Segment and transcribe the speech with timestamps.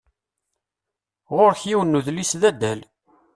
[1.35, 2.81] Ɣur-k yiwen n udlis d adal.